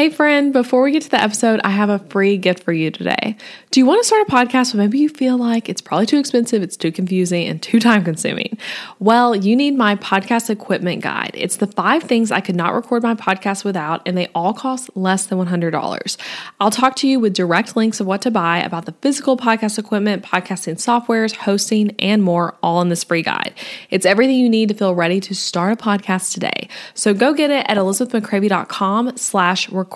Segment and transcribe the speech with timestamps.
[0.00, 2.90] Hey, friend, before we get to the episode, I have a free gift for you
[2.90, 3.36] today.
[3.70, 6.18] Do you want to start a podcast, but maybe you feel like it's probably too
[6.18, 8.56] expensive, it's too confusing, and too time consuming?
[8.98, 11.32] Well, you need my podcast equipment guide.
[11.34, 14.88] It's the five things I could not record my podcast without, and they all cost
[14.96, 16.16] less than $100.
[16.60, 19.78] I'll talk to you with direct links of what to buy about the physical podcast
[19.78, 23.52] equipment, podcasting softwares, hosting, and more, all in this free guide.
[23.90, 26.70] It's everything you need to feel ready to start a podcast today.
[26.94, 29.89] So go get it at elizabethmccravy.com slash record.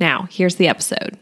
[0.00, 1.18] Now, here's the episode.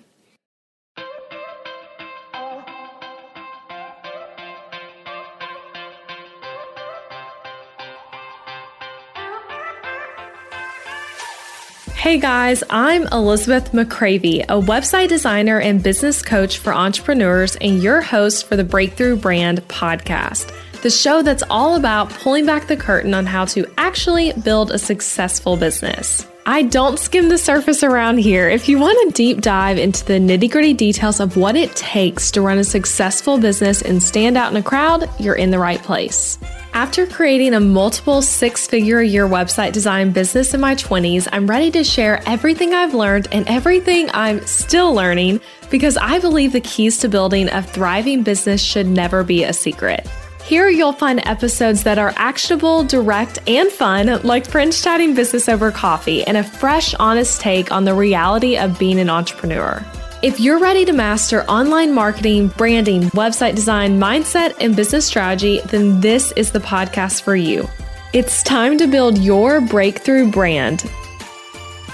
[12.05, 18.03] Hey guys, I'm Elizabeth McCravy, a website designer and business coach for entrepreneurs, and your
[18.03, 23.15] host for the Breakthrough Brand podcast, the show that's all about pulling back the curtain
[23.15, 26.27] on how to actually build a successful business.
[26.47, 28.51] I don't skim the surface around here.
[28.51, 32.31] If you want a deep dive into the nitty gritty details of what it takes
[32.33, 35.83] to run a successful business and stand out in a crowd, you're in the right
[35.83, 36.39] place.
[36.75, 41.47] After creating a multiple six figure a year website design business in my 20s, I'm
[41.47, 46.61] ready to share everything I've learned and everything I'm still learning because I believe the
[46.61, 50.07] keys to building a thriving business should never be a secret.
[50.45, 55.71] Here you'll find episodes that are actionable, direct, and fun, like friends chatting business over
[55.71, 59.83] coffee, and a fresh, honest take on the reality of being an entrepreneur.
[60.23, 66.03] If you're ready to master online marketing, branding, website design, mindset, and business strategy, then
[66.03, 67.67] this is the podcast for you.
[68.13, 70.85] It's time to build your breakthrough brand.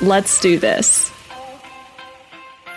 [0.01, 1.13] Let's do this.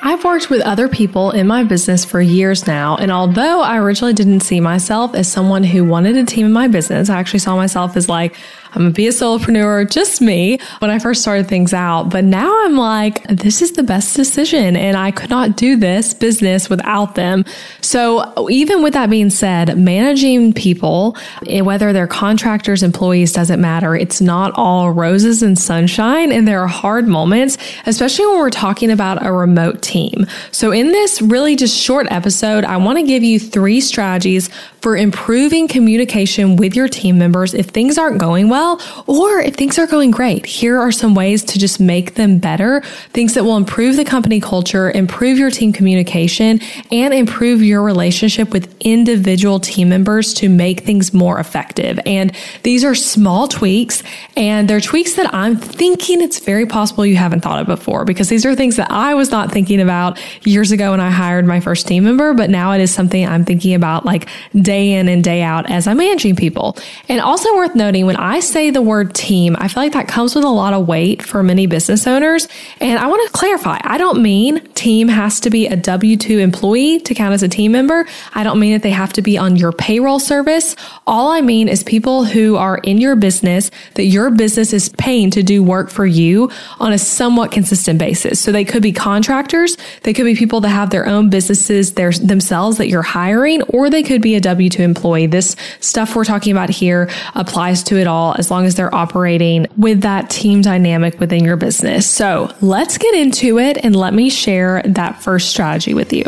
[0.06, 4.12] I've worked with other people in my business for years now, and although I originally
[4.12, 7.56] didn't see myself as someone who wanted a team in my business, I actually saw
[7.56, 8.36] myself as like,
[8.76, 12.10] I'm gonna be a solopreneur, just me, when I first started things out.
[12.10, 16.14] But now I'm like, this is the best decision, and I could not do this
[16.14, 17.46] business without them.
[17.82, 21.16] So, even with that being said, managing people,
[21.48, 23.96] eh, whether they're contractors, employees, doesn't matter.
[23.96, 28.90] It's not all roses and sunshine, and there are hard moments, especially when we're talking
[28.90, 30.26] about a remote team.
[30.52, 34.50] So, in this really just short episode, I wanna give you three strategies
[34.82, 39.56] for improving communication with your team members if things aren't going well well, or if
[39.56, 42.82] things are going great, here are some ways to just make them better,
[43.12, 48.52] things that will improve the company culture, improve your team communication, and improve your relationship
[48.52, 52.00] with individual team members to make things more effective.
[52.06, 54.02] And these are small tweaks,
[54.38, 58.30] and they're tweaks that I'm thinking it's very possible you haven't thought of before because
[58.30, 61.60] these are things that I was not thinking about years ago when I hired my
[61.60, 65.22] first team member, but now it is something I'm thinking about like day in and
[65.22, 66.78] day out as I'm managing people.
[67.10, 70.36] And also worth noting when I say the word team, I feel like that comes
[70.36, 72.48] with a lot of weight for many business owners.
[72.80, 76.38] And I want to clarify, I don't mean team has to be a W 2
[76.38, 78.06] employee to count as a team member.
[78.36, 80.76] I don't mean that they have to be on your payroll service.
[81.08, 85.32] All I mean is people who are in your business that your business is paying
[85.32, 88.40] to do work for you on a somewhat consistent basis.
[88.40, 89.78] So they could be contractors.
[90.04, 94.04] They could be people that have their own businesses themselves that you're hiring, or they
[94.04, 95.26] could be a W 2 employee.
[95.26, 99.68] This stuff we're talking about here applies to it all as long as they're operating
[99.78, 102.10] with that team dynamic within your business.
[102.10, 106.26] So let's get into it and let me share that first strategy with you.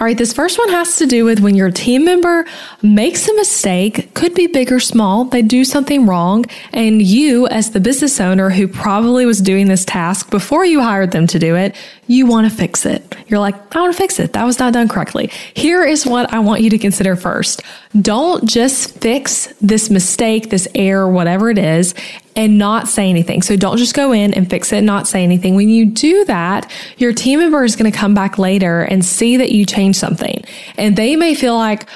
[0.00, 2.46] All right, this first one has to do with when your team member
[2.82, 7.72] makes a mistake, could be big or small, they do something wrong, and you, as
[7.72, 11.56] the business owner who probably was doing this task before you hired them to do
[11.56, 11.74] it,
[12.06, 13.16] you want to fix it.
[13.26, 14.34] You're like, I want to fix it.
[14.34, 15.30] That was not done correctly.
[15.54, 17.62] Here is what I want you to consider first.
[18.00, 21.94] Don't just fix this mistake, this error, whatever it is,
[22.38, 23.42] and not say anything.
[23.42, 25.56] So don't just go in and fix it and not say anything.
[25.56, 29.36] When you do that, your team member is going to come back later and see
[29.38, 30.44] that you changed something.
[30.76, 31.88] And they may feel like,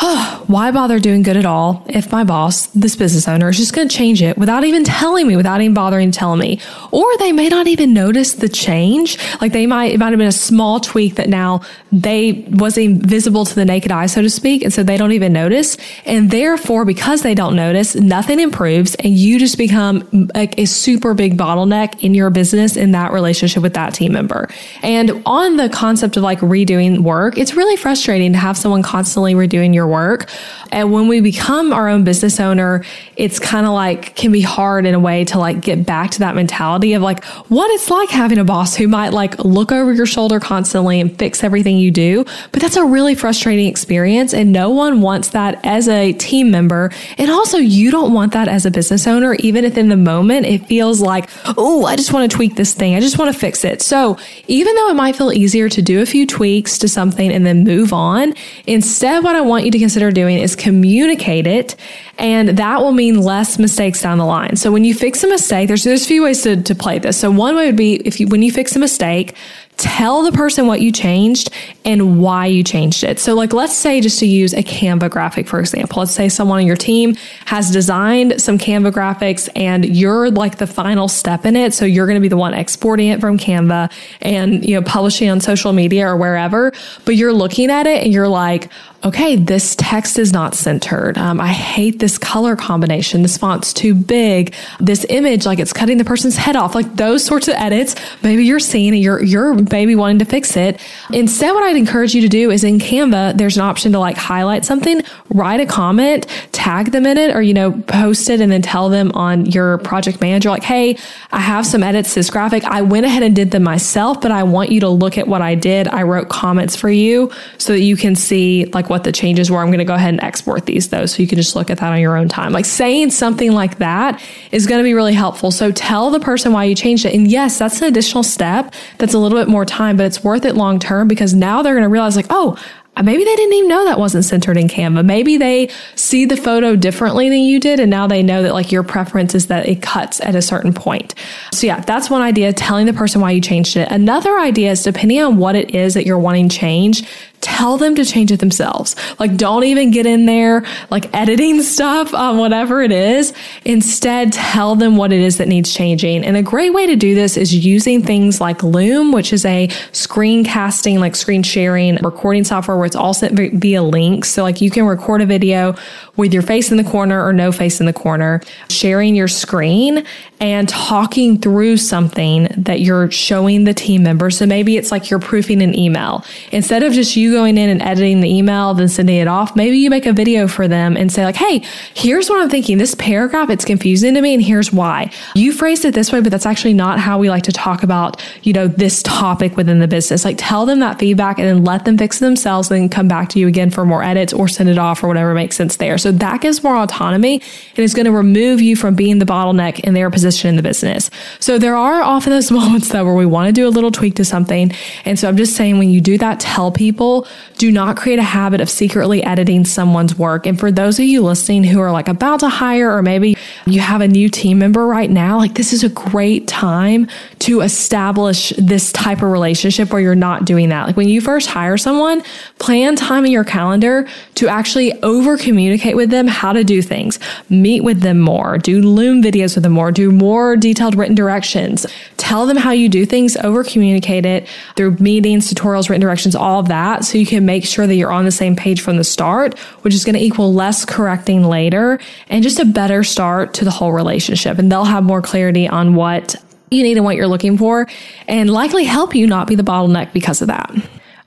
[0.46, 3.88] why bother doing good at all if my boss, this business owner, is just going
[3.88, 6.60] to change it without even telling me, without even bothering to tell me?
[6.90, 9.18] Or they may not even notice the change.
[9.40, 11.60] Like they might, it might have been a small tweak that now
[11.92, 14.62] they wasn't visible to the naked eye, so to speak.
[14.62, 15.76] And so they don't even notice.
[16.06, 21.14] And therefore, because they don't notice, nothing improves and you just become like a super
[21.14, 24.48] big bottleneck in your business in that relationship with that team member.
[24.82, 29.34] And on the concept of like redoing work, it's really frustrating to have someone constantly
[29.34, 30.30] redoing your your work.
[30.70, 32.84] And when we become our own business owner,
[33.16, 36.20] it's kind of like can be hard in a way to like get back to
[36.20, 39.92] that mentality of like what it's like having a boss who might like look over
[39.92, 42.24] your shoulder constantly and fix everything you do.
[42.52, 44.32] But that's a really frustrating experience.
[44.32, 46.90] And no one wants that as a team member.
[47.18, 50.46] And also, you don't want that as a business owner, even if in the moment
[50.46, 51.28] it feels like,
[51.58, 52.94] oh, I just want to tweak this thing.
[52.94, 53.82] I just want to fix it.
[53.82, 57.44] So even though it might feel easier to do a few tweaks to something and
[57.44, 58.34] then move on,
[58.66, 61.76] instead, what I want you to consider doing is communicate it.
[62.18, 64.56] And that will mean less mistakes down the line.
[64.56, 67.18] So when you fix a mistake, there's, there's a few ways to, to play this.
[67.18, 69.34] So one way would be if you, when you fix a mistake,
[69.78, 71.50] tell the person what you changed
[71.84, 73.18] and why you changed it.
[73.18, 76.58] So, like, let's say just to use a Canva graphic, for example, let's say someone
[76.58, 77.16] on your team
[77.46, 81.74] has designed some Canva graphics and you're like the final step in it.
[81.74, 83.90] So, you're going to be the one exporting it from Canva
[84.20, 86.72] and, you know, publishing on social media or wherever,
[87.04, 88.70] but you're looking at it and you're like,
[89.04, 91.18] okay, this text is not centered.
[91.18, 93.22] Um, I hate this color combination.
[93.22, 94.54] This font's too big.
[94.78, 96.74] This image, like it's cutting the person's head off.
[96.74, 100.56] Like those sorts of edits, maybe you're seeing it, you're, you're maybe wanting to fix
[100.56, 100.80] it.
[101.12, 104.16] Instead, what I'd encourage you to do is in Canva, there's an option to like
[104.16, 108.52] highlight something, write a comment, tag them in it, or, you know, post it and
[108.52, 110.96] then tell them on your project manager, like, hey,
[111.32, 112.62] I have some edits to this graphic.
[112.64, 115.42] I went ahead and did them myself, but I want you to look at what
[115.42, 115.88] I did.
[115.88, 119.58] I wrote comments for you so that you can see like what the changes were.
[119.58, 121.06] I'm going to go ahead and export these though.
[121.06, 122.52] So you can just look at that on your own time.
[122.52, 124.22] Like saying something like that
[124.52, 125.50] is going to be really helpful.
[125.50, 127.14] So tell the person why you changed it.
[127.14, 128.74] And yes, that's an additional step.
[128.98, 131.72] That's a little bit more time, but it's worth it long term because now they're
[131.74, 132.58] going to realize like, oh,
[133.00, 135.04] Maybe they didn't even know that wasn't centered in Canva.
[135.04, 137.80] Maybe they see the photo differently than you did.
[137.80, 140.74] And now they know that like your preference is that it cuts at a certain
[140.74, 141.14] point.
[141.52, 143.90] So yeah, that's one idea, telling the person why you changed it.
[143.90, 147.08] Another idea is depending on what it is that you're wanting change,
[147.42, 148.96] tell them to change it themselves.
[149.18, 153.34] Like, don't even get in there, like editing stuff on whatever it is.
[153.64, 156.24] Instead, tell them what it is that needs changing.
[156.24, 159.68] And a great way to do this is using things like Loom, which is a
[159.92, 164.30] screencasting, like screen sharing recording software where it's all sent via links.
[164.30, 165.74] So like you can record a video
[166.16, 170.04] with your face in the corner or no face in the corner, sharing your screen
[170.40, 174.36] and talking through something that you're showing the team members.
[174.36, 176.24] So maybe it's like you're proofing an email.
[176.50, 179.78] Instead of just you going in and editing the email, then sending it off, maybe
[179.78, 181.64] you make a video for them and say like, Hey,
[181.94, 182.78] here's what I'm thinking.
[182.78, 184.34] This paragraph, it's confusing to me.
[184.34, 187.44] And here's why you phrased it this way, but that's actually not how we like
[187.44, 190.24] to talk about, you know, this topic within the business.
[190.24, 193.08] Like tell them that feedback and then let them fix it themselves and then come
[193.08, 195.76] back to you again for more edits or send it off or whatever makes sense
[195.76, 195.98] there.
[195.98, 199.80] So that gives more autonomy and is going to remove you from being the bottleneck
[199.80, 201.10] in their position in the business.
[201.40, 204.16] So there are often those moments though where we want to do a little tweak
[204.16, 204.72] to something.
[205.04, 207.21] And so I'm just saying when you do that, tell people
[207.58, 210.46] do not create a habit of secretly editing someone's work.
[210.46, 213.36] And for those of you listening who are like about to hire, or maybe
[213.66, 217.08] you have a new team member right now, like this is a great time
[217.40, 220.86] to establish this type of relationship where you're not doing that.
[220.86, 222.22] Like when you first hire someone,
[222.58, 227.18] plan time in your calendar to actually over communicate with them how to do things,
[227.48, 231.86] meet with them more, do Loom videos with them more, do more detailed written directions,
[232.16, 234.46] tell them how you do things, over communicate it
[234.76, 237.04] through meetings, tutorials, written directions, all of that.
[237.04, 239.94] So you can make sure that you're on the same page from the start, which
[239.94, 241.98] is going to equal less correcting later
[242.28, 244.58] and just a better start to the whole relationship.
[244.58, 246.34] And they'll have more clarity on what
[246.70, 247.86] you need and what you're looking for
[248.28, 250.74] and likely help you not be the bottleneck because of that.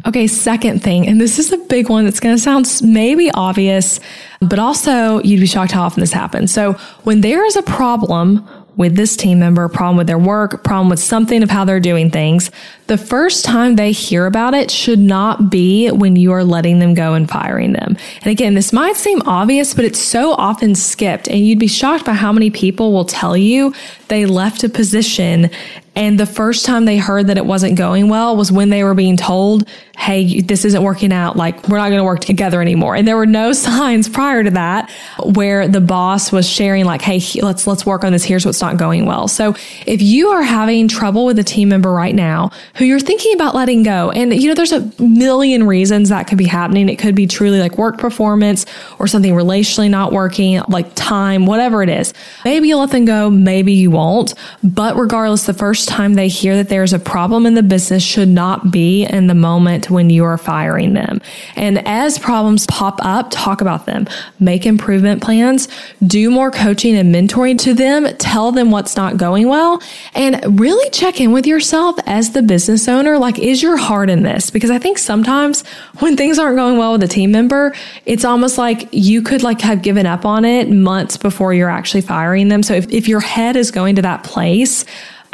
[0.07, 3.99] Okay, second thing, and this is a big one that's to sound maybe obvious,
[4.39, 6.53] but also you'd be shocked how often this happens.
[6.53, 6.73] So
[7.05, 10.99] when there is a problem with this team member, problem with their work, problem with
[10.99, 12.51] something of how they're doing things,
[12.87, 16.93] the first time they hear about it should not be when you are letting them
[16.93, 17.97] go and firing them.
[18.21, 21.27] And again, this might seem obvious, but it's so often skipped.
[21.27, 23.73] And you'd be shocked by how many people will tell you
[24.07, 25.49] they left a position
[25.95, 28.93] and the first time they heard that it wasn't going well was when they were
[28.93, 31.37] being told, Hey, this isn't working out.
[31.37, 32.95] Like we're not going to work together anymore.
[32.97, 34.91] And there were no signs prior to that
[35.23, 38.25] where the boss was sharing like, Hey, let's, let's work on this.
[38.25, 39.29] Here's what's not going well.
[39.29, 43.33] So if you are having trouble with a team member right now who you're thinking
[43.33, 46.89] about letting go, and you know, there's a million reasons that could be happening.
[46.89, 48.65] It could be truly like work performance
[48.99, 52.13] or something relationally not working, like time, whatever it is.
[52.43, 53.29] Maybe you let them go.
[53.29, 54.33] Maybe you won't.
[54.61, 58.27] But regardless, the first time they hear that there's a problem in the business should
[58.27, 61.21] not be in the moment when you are firing them.
[61.55, 64.07] And as problems pop up, talk about them,
[64.39, 65.67] make improvement plans,
[66.05, 69.81] do more coaching and mentoring to them, tell them what's not going well,
[70.13, 73.17] and really check in with yourself as the business owner.
[73.17, 74.49] Like, is your heart in this?
[74.49, 75.65] Because I think sometimes
[75.99, 77.73] when things aren't going well with a team member,
[78.05, 82.01] it's almost like you could like have given up on it months before you're actually
[82.01, 82.63] firing them.
[82.63, 84.85] So if, if your head is going to that place,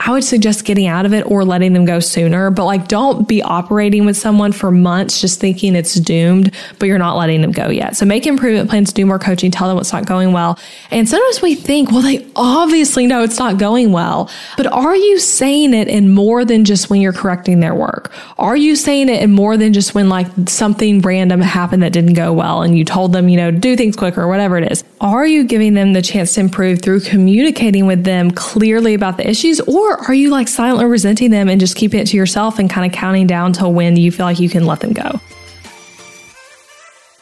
[0.03, 2.49] I would suggest getting out of it or letting them go sooner.
[2.49, 6.97] But like, don't be operating with someone for months just thinking it's doomed, but you're
[6.97, 7.95] not letting them go yet.
[7.95, 10.57] So make improvement plans, do more coaching, tell them what's not going well.
[10.89, 15.19] And sometimes we think, well, they obviously know it's not going well, but are you
[15.19, 18.11] saying it in more than just when you're correcting their work?
[18.39, 22.13] Are you saying it in more than just when like something random happened that didn't
[22.13, 24.83] go well and you told them, you know, do things quicker or whatever it is?
[24.99, 29.29] Are you giving them the chance to improve through communicating with them clearly about the
[29.29, 32.59] issues or or are you like silently resenting them and just keeping it to yourself
[32.59, 35.19] and kind of counting down till when you feel like you can let them go?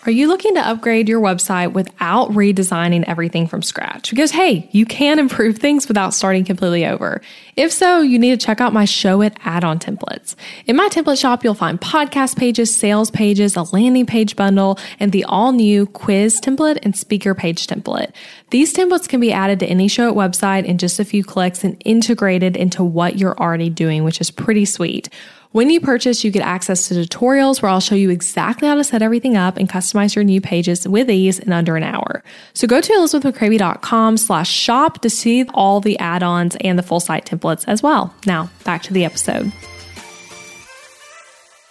[0.05, 4.11] Are you looking to upgrade your website without redesigning everything from scratch?
[4.11, 7.21] Because hey, you can improve things without starting completely over.
[7.57, 10.35] If so, you need to check out my Showit add on templates.
[10.65, 15.11] In my template shop, you'll find podcast pages, sales pages, a landing page bundle, and
[15.11, 18.13] the all new quiz template and speaker page template.
[18.51, 21.75] These templates can be added to any Showit website in just a few clicks and
[21.83, 25.09] integrated into what you're already doing, which is pretty sweet.
[25.51, 28.83] When you purchase, you get access to tutorials where I'll show you exactly how to
[28.83, 32.23] set everything up and customize your new pages with ease in under an hour.
[32.53, 37.25] So go to elizabethmccravy.com slash shop to see all the add-ons and the full site
[37.25, 38.13] templates as well.
[38.27, 39.51] Now back to the episode.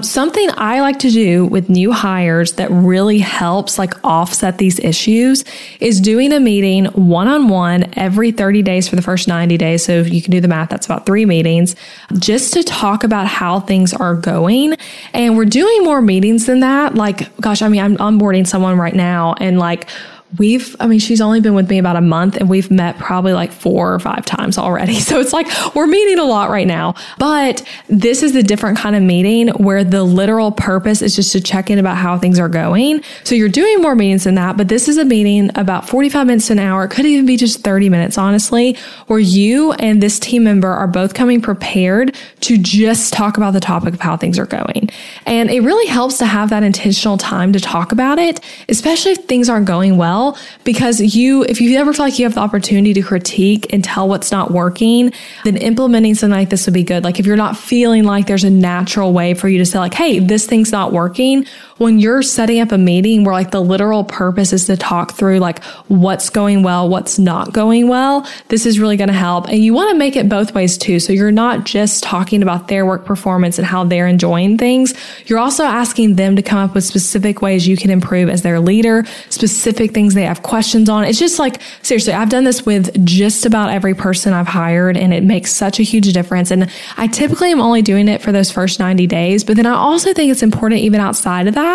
[0.01, 5.45] Something I like to do with new hires that really helps like offset these issues
[5.81, 9.85] is doing a meeting one on one every 30 days for the first 90 days.
[9.85, 11.75] So if you can do the math, that's about three meetings
[12.17, 14.77] just to talk about how things are going.
[15.15, 16.95] And we're doing more meetings than that.
[16.95, 19.89] Like, gosh, I mean, I'm onboarding someone right now and like,
[20.37, 23.33] we've, I mean, she's only been with me about a month and we've met probably
[23.33, 24.99] like four or five times already.
[25.09, 26.95] So it's like we're meeting a lot right now.
[27.19, 31.41] But this is a different kind of meeting where the literal purpose is just to
[31.41, 33.03] check in about how things are going.
[33.25, 36.51] So you're doing more meetings than that, but this is a meeting about 45 minutes
[36.51, 36.87] an hour.
[36.89, 41.15] Could even be just 30 minutes, honestly, where you and this team member are both
[41.15, 44.91] coming prepared to just talk about the topic of how things are going.
[45.25, 49.25] And it really helps to have that intentional time to talk about it, especially if
[49.25, 52.41] things aren't going well well because you, if you ever feel like you have the
[52.41, 55.13] opportunity to critique and tell what's not working,
[55.45, 57.05] then implementing something like this would be good.
[57.05, 59.95] Like if you're not feeling like there's a natural way for you to say like,
[59.95, 61.47] Hey, this thing's not working.
[61.79, 65.39] When you're setting up a meeting where like the literal purpose is to talk through
[65.39, 69.49] like what's going well, what's not going well, this is really going to help.
[69.49, 70.99] And you want to make it both ways too.
[70.99, 74.93] So you're not just talking about their work performance and how they're enjoying things.
[75.27, 78.59] You're also asking them to come up with specific ways you can improve as their
[78.59, 81.05] leader, specific things they have questions on.
[81.05, 85.15] It's just like, seriously, I've done this with just about every person I've hired and
[85.15, 86.51] it makes such a huge difference.
[86.51, 89.75] And I typically am only doing it for those first 90 days, but then I
[89.75, 91.68] also think it's important even outside of that.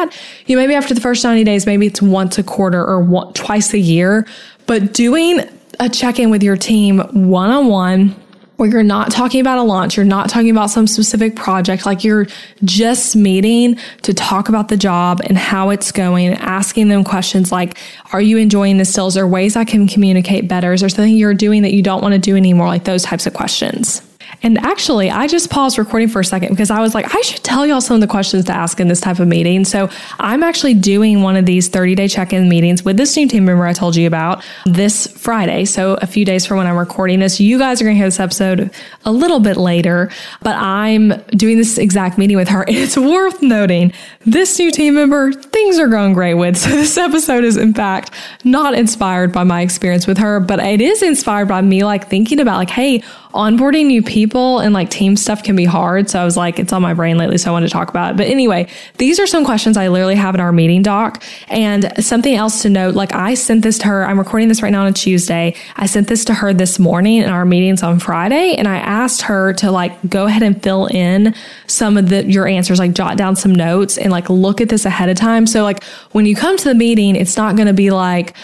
[0.46, 3.34] You know, maybe after the first 90 days, maybe it's once a quarter or one,
[3.34, 4.28] twice a year,
[4.66, 5.42] but doing
[5.80, 8.16] a check in with your team one on one
[8.58, 12.04] where you're not talking about a launch, you're not talking about some specific project, like
[12.04, 12.28] you're
[12.64, 17.78] just meeting to talk about the job and how it's going, asking them questions like,
[18.14, 19.08] are you enjoying this still?
[19.08, 20.72] Is there ways I can communicate better?
[20.72, 22.68] Is there something you're doing that you don't want to do anymore?
[22.68, 24.02] Like those types of questions.
[24.44, 27.44] And actually, I just paused recording for a second because I was like, I should
[27.44, 29.64] tell y'all some of the questions to ask in this type of meeting.
[29.64, 33.26] So I'm actually doing one of these 30 day check in meetings with this new
[33.26, 35.64] team member I told you about this Friday.
[35.64, 38.08] So a few days from when I'm recording this, you guys are going to hear
[38.08, 38.70] this episode
[39.06, 42.64] a little bit later, but I'm doing this exact meeting with her.
[42.64, 43.94] And it's worth noting
[44.26, 46.58] this new team member, things are going great with.
[46.64, 48.12] So this episode is in fact
[48.44, 52.40] not inspired by my experience with her, but it is inspired by me like thinking
[52.40, 56.10] about like, hey, onboarding new people and like team stuff can be hard.
[56.10, 57.38] So I was like, it's on my brain lately.
[57.38, 58.18] So I wanted to talk about it.
[58.18, 61.24] But anyway, these are some questions I literally have in our meeting doc.
[61.48, 64.06] And something else to note, like I sent this to her.
[64.06, 65.56] I'm recording this right now on a Tuesday.
[65.76, 68.56] I sent this to her this morning in our meetings on Friday.
[68.56, 71.34] And I asked her to like go ahead and fill in
[71.66, 74.86] some of the, your answers, like jot down some notes and like look at this
[74.86, 75.48] ahead of time.
[75.48, 78.36] So like when you come to the meeting, it's not going to be like,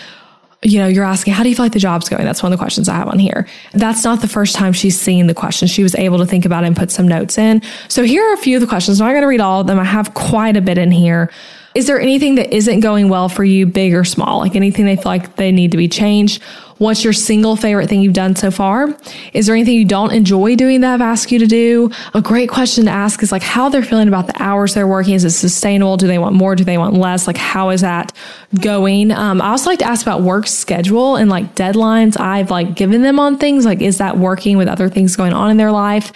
[0.62, 2.25] you know, you're asking, how do you feel like the job's going?
[2.25, 3.48] That's one of the questions I have on here.
[3.74, 5.68] That's not the first time she's seen the question.
[5.70, 7.62] She was able to think about it and put some notes in.
[7.88, 9.00] So here are a few of the questions.
[9.00, 9.80] I'm not going to read all of them.
[9.80, 11.32] I have quite a bit in here.
[11.75, 14.39] Is there anything that isn't going well for you, big or small?
[14.39, 16.42] Like anything they feel like they need to be changed?
[16.79, 18.98] What's your single favorite thing you've done so far?
[19.33, 21.91] Is there anything you don't enjoy doing that I've asked you to do?
[22.13, 25.13] A great question to ask is like how they're feeling about the hours they're working.
[25.13, 25.98] Is it sustainable?
[25.98, 26.55] Do they want more?
[26.55, 27.27] Do they want less?
[27.27, 28.13] Like how is that
[28.62, 29.12] going?
[29.12, 33.01] Um, I also like to ask about work schedule and like deadlines I've like given
[33.01, 33.65] them on things.
[33.65, 36.13] Like, is that working with other things going on in their life?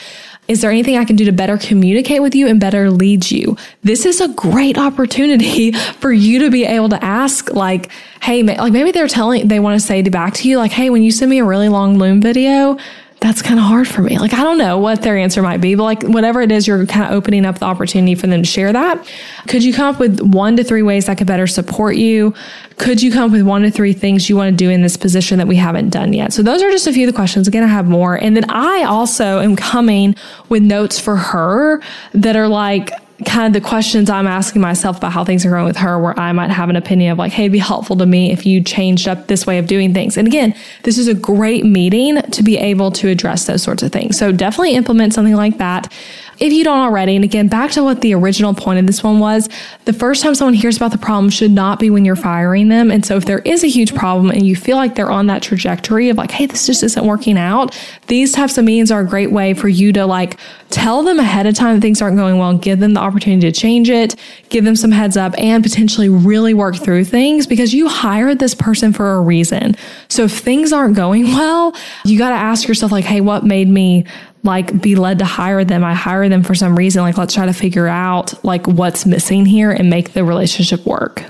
[0.48, 3.56] Is there anything I can do to better communicate with you and better lead you?
[3.82, 7.90] This is a great opportunity for you to be able to ask, like,
[8.22, 11.02] hey, like maybe they're telling, they want to say back to you, like, hey, when
[11.02, 12.78] you send me a really long loom video,
[13.24, 14.20] that's kind of hard for me.
[14.20, 16.86] Like, I don't know what their answer might be, but like, whatever it is, you're
[16.86, 19.08] kind of opening up the opportunity for them to share that.
[19.48, 22.34] Could you come up with one to three ways that could better support you?
[22.78, 24.98] Could you come up with one to three things you want to do in this
[24.98, 26.34] position that we haven't done yet?
[26.34, 27.48] So those are just a few of the questions.
[27.48, 28.16] Again, I have more.
[28.16, 30.16] And then I also am coming
[30.50, 31.82] with notes for her
[32.14, 32.92] that are like,
[33.26, 36.18] kind of the questions I'm asking myself about how things are going with her, where
[36.20, 38.64] I might have an opinion of like, hey, it'd be helpful to me if you
[38.64, 40.18] changed up this way of doing things.
[40.18, 43.92] And again, this is a great meeting to be able to address those sorts of
[43.92, 44.18] things.
[44.18, 45.92] So definitely implement something like that
[46.40, 47.16] if you don't already.
[47.16, 49.50] And again, back to what the original point of this one was
[49.86, 52.92] the first time someone hears about the problem should not be when you're firing them.
[52.92, 55.42] And so if there is a huge problem and you feel like they're on that
[55.42, 57.78] trajectory of like, hey, this just isn't working out,
[58.08, 60.38] these types of meetings are a great way for you to like
[60.74, 63.58] tell them ahead of time that things aren't going well, give them the opportunity to
[63.58, 64.16] change it,
[64.50, 68.56] give them some heads up, and potentially really work through things because you hired this
[68.56, 69.76] person for a reason.
[70.10, 73.68] So if things aren't going well, you got to ask yourself, like, hey, what made
[73.68, 74.06] me
[74.44, 75.86] like be led to hire them.
[75.86, 77.02] I hire them for some reason.
[77.02, 81.24] Like, let's try to figure out like what's missing here and make the relationship work.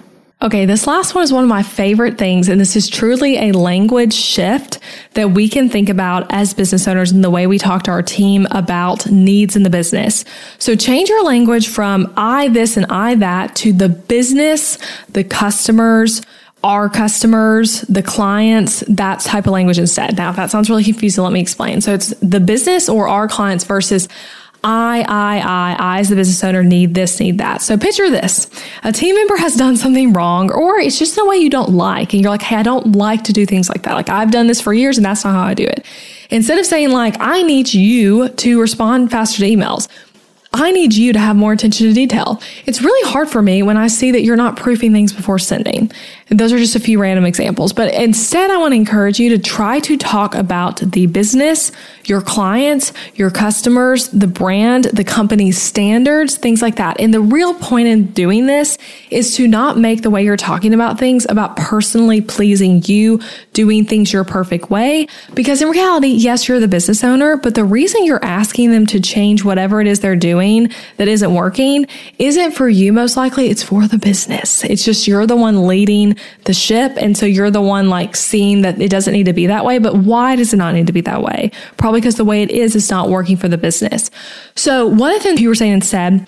[0.43, 3.53] Okay, this last one is one of my favorite things, and this is truly a
[3.53, 4.79] language shift
[5.13, 8.01] that we can think about as business owners in the way we talk to our
[8.01, 10.25] team about needs in the business.
[10.59, 16.21] So change your language from I this and I that to the business, the customers,
[16.61, 20.17] our customers, the clients, that type of language instead.
[20.17, 21.79] Now, if that sounds really confusing, let me explain.
[21.79, 24.09] So it's the business or our clients versus
[24.63, 27.61] I, I, I, I as the business owner need this, need that.
[27.61, 28.49] So picture this.
[28.83, 32.13] A team member has done something wrong or it's just the way you don't like.
[32.13, 33.93] And you're like, Hey, I don't like to do things like that.
[33.93, 35.85] Like I've done this for years and that's not how I do it.
[36.29, 39.89] Instead of saying like, I need you to respond faster to emails.
[40.53, 42.39] I need you to have more attention to detail.
[42.65, 45.91] It's really hard for me when I see that you're not proofing things before sending.
[46.37, 47.73] Those are just a few random examples.
[47.73, 51.71] But instead, I want to encourage you to try to talk about the business,
[52.05, 56.99] your clients, your customers, the brand, the company's standards, things like that.
[56.99, 58.77] And the real point in doing this
[59.09, 63.21] is to not make the way you're talking about things about personally pleasing you,
[63.53, 65.07] doing things your perfect way.
[65.33, 68.99] Because in reality, yes, you're the business owner, but the reason you're asking them to
[68.99, 71.87] change whatever it is they're doing that isn't working
[72.19, 74.63] isn't for you most likely, it's for the business.
[74.63, 76.93] It's just you're the one leading the ship.
[76.97, 79.79] And so you're the one like seeing that it doesn't need to be that way.
[79.79, 81.51] But why does it not need to be that way?
[81.77, 84.11] Probably because the way it is, is not working for the business.
[84.55, 86.27] So one of the things you were saying instead,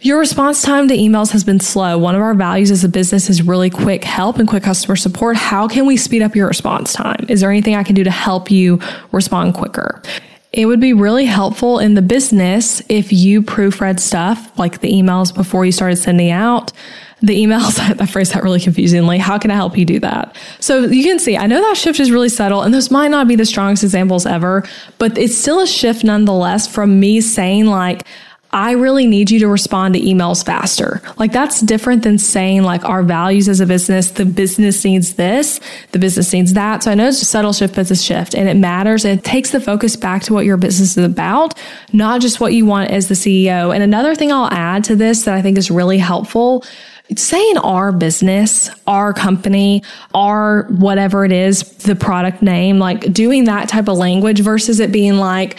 [0.00, 1.98] your response time to emails has been slow.
[1.98, 5.36] One of our values as a business is really quick help and quick customer support.
[5.36, 7.24] How can we speed up your response time?
[7.28, 8.78] Is there anything I can do to help you
[9.10, 10.02] respond quicker?
[10.52, 15.34] It would be really helpful in the business if you proofread stuff like the emails
[15.34, 16.72] before you started sending out
[17.26, 19.18] the emails, I phrase that really confusingly.
[19.18, 20.36] How can I help you do that?
[20.60, 23.28] So you can see, I know that shift is really subtle and those might not
[23.28, 24.64] be the strongest examples ever,
[24.98, 28.06] but it's still a shift nonetheless from me saying like,
[28.52, 31.02] I really need you to respond to emails faster.
[31.18, 35.60] Like that's different than saying like our values as a business, the business needs this,
[35.92, 36.82] the business needs that.
[36.82, 39.04] So I know it's a subtle shift, but it's a shift and it matters.
[39.04, 41.58] It takes the focus back to what your business is about,
[41.92, 43.74] not just what you want as the CEO.
[43.74, 46.64] And another thing I'll add to this that I think is really helpful
[47.14, 49.82] saying our business, our company,
[50.14, 54.90] our whatever it is, the product name, like doing that type of language versus it
[54.90, 55.56] being like,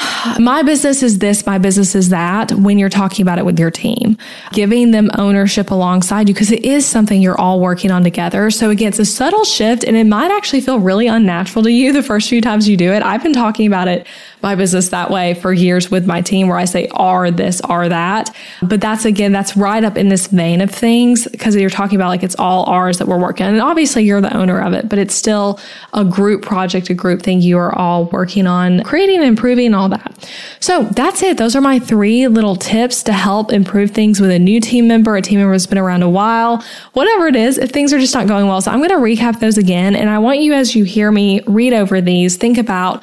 [0.38, 3.70] my business is this, my business is that when you're talking about it with your
[3.70, 4.16] team,
[4.52, 8.50] giving them ownership alongside you because it is something you're all working on together.
[8.50, 11.92] So again, it's a subtle shift and it might actually feel really unnatural to you
[11.92, 13.02] the first few times you do it.
[13.02, 14.06] I've been talking about it
[14.42, 17.88] my business that way for years with my team where I say are this, are
[17.88, 18.34] that.
[18.62, 22.08] But that's again, that's right up in this vein of things because you're talking about
[22.08, 23.54] like it's all ours that we're working on.
[23.54, 25.60] And obviously you're the owner of it, but it's still
[25.92, 29.88] a group project, a group thing you are all working on creating and improving all
[29.88, 30.28] that.
[30.60, 31.36] So that's it.
[31.36, 35.16] Those are my three little tips to help improve things with a new team member,
[35.16, 38.14] a team member that's been around a while, whatever it is, if things are just
[38.14, 38.60] not going well.
[38.60, 39.94] So I'm going to recap those again.
[39.94, 43.02] And I want you, as you hear me read over these, think about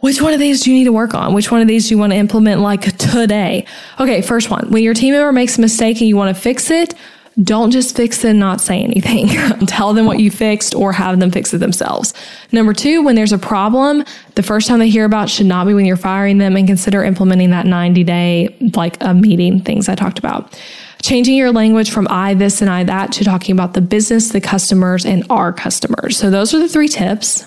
[0.00, 1.34] which one of these do you need to work on?
[1.34, 3.66] Which one of these do you want to implement like today?
[3.98, 4.70] Okay, first one.
[4.70, 6.94] When your team member makes a mistake and you want to fix it,
[7.42, 9.28] don't just fix it and not say anything.
[9.66, 12.12] Tell them what you fixed or have them fix it themselves.
[12.52, 15.74] Number two, when there's a problem, the first time they hear about should not be
[15.74, 19.94] when you're firing them and consider implementing that 90 day, like a meeting things I
[19.94, 20.60] talked about.
[21.02, 24.40] Changing your language from I this and I that to talking about the business, the
[24.40, 26.18] customers, and our customers.
[26.18, 27.46] So those are the three tips.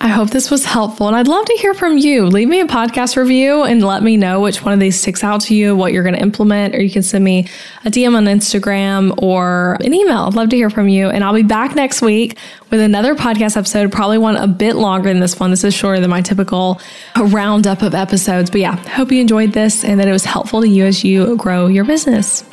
[0.00, 2.26] I hope this was helpful and I'd love to hear from you.
[2.26, 5.42] Leave me a podcast review and let me know which one of these sticks out
[5.42, 7.48] to you, what you're going to implement, or you can send me
[7.84, 10.24] a DM on Instagram or an email.
[10.24, 11.08] I'd love to hear from you.
[11.08, 12.36] And I'll be back next week
[12.70, 15.50] with another podcast episode, probably one a bit longer than this one.
[15.50, 16.80] This is shorter than my typical
[17.16, 18.50] roundup of episodes.
[18.50, 21.36] But yeah, hope you enjoyed this and that it was helpful to you as you
[21.36, 22.44] grow your business.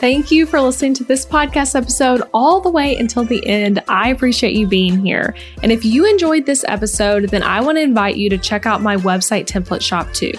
[0.00, 3.84] Thank you for listening to this podcast episode all the way until the end.
[3.86, 5.34] I appreciate you being here.
[5.62, 8.80] And if you enjoyed this episode, then I want to invite you to check out
[8.80, 10.32] my website template shop too.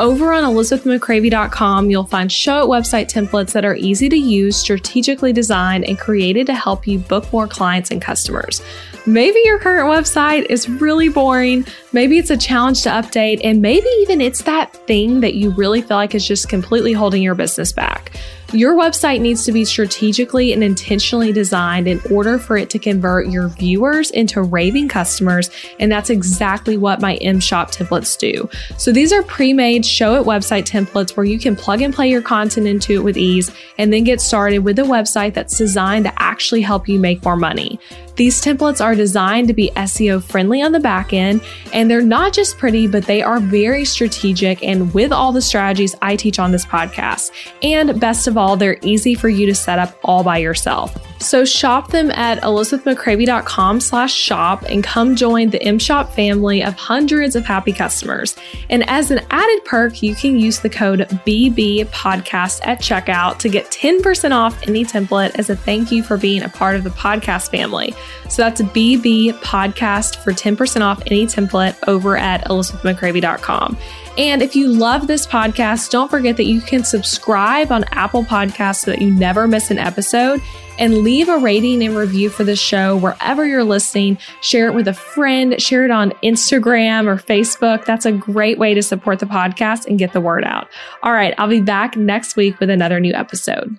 [0.00, 5.84] Over on elizabethmccravy.com, you'll find Showit website templates that are easy to use, strategically designed,
[5.84, 8.60] and created to help you book more clients and customers.
[9.08, 11.64] Maybe your current website is really boring.
[11.92, 15.80] Maybe it's a challenge to update, and maybe even it's that thing that you really
[15.80, 18.10] feel like is just completely holding your business back.
[18.52, 23.28] Your website needs to be strategically and intentionally designed in order for it to convert
[23.28, 25.50] your viewers into raving customers.
[25.78, 28.48] And that's exactly what my M Shop templates do.
[28.76, 32.22] So these are pre made Showit website templates where you can plug and play your
[32.22, 36.22] content into it with ease and then get started with a website that's designed to
[36.22, 37.78] actually help you make more money.
[38.16, 42.32] These templates are designed to be SEO friendly on the back end, and they're not
[42.32, 46.50] just pretty, but they are very strategic and with all the strategies I teach on
[46.50, 47.30] this podcast.
[47.62, 50.96] And best of all, they're easy for you to set up all by yourself.
[51.20, 57.34] So shop them at elizabethmccravy.com slash shop and come join the M-Shop family of hundreds
[57.34, 58.36] of happy customers.
[58.70, 63.48] And as an added perk, you can use the code BB podcast at checkout to
[63.48, 66.90] get 10% off any template as a thank you for being a part of the
[66.90, 67.94] podcast family.
[68.28, 73.76] So that's BB podcast for 10% off any template over at elizabethmccravy.com.
[74.18, 78.80] And if you love this podcast, don't forget that you can subscribe on Apple Podcasts
[78.80, 80.40] so that you never miss an episode
[80.78, 84.18] and leave a rating and review for the show wherever you're listening.
[84.40, 87.84] Share it with a friend, share it on Instagram or Facebook.
[87.84, 90.68] That's a great way to support the podcast and get the word out.
[91.02, 93.76] All right, I'll be back next week with another new episode.